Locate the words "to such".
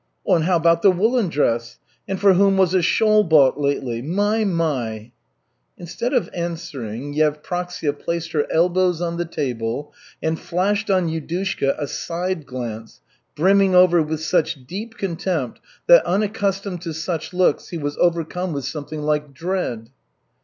16.81-17.31